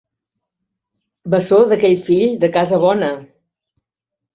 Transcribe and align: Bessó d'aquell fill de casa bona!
Bessó 1.35 1.61
d'aquell 1.75 2.03
fill 2.11 2.37
de 2.47 2.53
casa 2.59 2.85
bona! 2.89 3.15